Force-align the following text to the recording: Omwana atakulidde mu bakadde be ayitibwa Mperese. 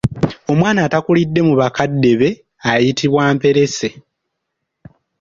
Omwana 0.51 0.79
atakulidde 0.87 1.41
mu 1.47 1.53
bakadde 1.61 2.11
be 2.19 2.29
ayitibwa 2.69 3.21
Mperese. 3.35 3.89